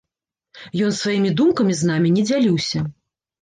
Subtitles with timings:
[0.85, 2.79] Ён сваімі думкамі з намі не дзяліўся.